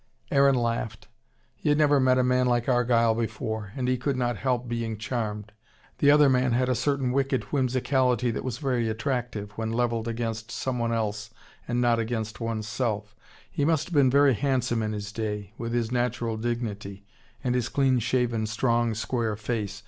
[0.31, 1.09] Aaron laughed.
[1.55, 4.97] He had never met a man like Argyle before and he could not help being
[4.97, 5.51] charmed.
[5.99, 10.49] The other man had a certain wicked whimsicality that was very attractive, when levelled against
[10.49, 11.29] someone else,
[11.67, 13.15] and not against oneself.
[13.51, 17.05] He must have been very handsome in his day, with his natural dignity,
[17.43, 19.79] and his clean shaven strong square face.